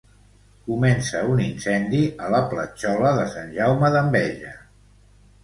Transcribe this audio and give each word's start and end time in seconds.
Comença 0.69 1.19
un 1.33 1.41
incendi 1.43 1.99
a 2.23 2.31
la 2.37 2.41
Platjola 2.55 3.13
de 3.21 3.27
Sant 3.35 3.53
Jaume 3.61 3.93
d'Enveja. 3.99 4.57